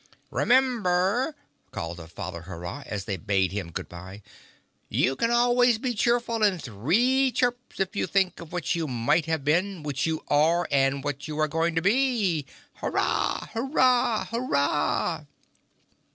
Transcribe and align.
"Remember," 0.31 1.35
called 1.69 1.97
the 1.97 2.07
Father 2.07 2.41
Hurrah, 2.41 2.81
as 2.87 3.05
they 3.05 3.17
bade 3.17 3.51
him 3.51 3.69
good 3.71 3.87
bye, 3.87 4.23
"you 4.89 5.15
can 5.15 5.29
always 5.29 5.77
be 5.77 5.93
cheerful 5.93 6.41
in 6.41 6.57
three 6.57 7.29
chirps 7.31 7.79
if 7.79 7.95
you 7.95 8.07
think 8.07 8.39
of 8.39 8.51
what 8.51 8.73
you 8.73 8.87
might 8.87 9.27
have 9.27 9.43
been, 9.45 9.83
what 9.83 10.07
you 10.07 10.23
are, 10.27 10.67
and 10.71 11.03
what 11.03 11.27
you 11.27 11.37
are 11.39 11.47
going 11.47 11.75
to 11.75 11.83
be. 11.83 12.47
Hurrah! 12.77 13.45
Hurrah! 13.53 14.25
Hurrah!" 14.31 15.25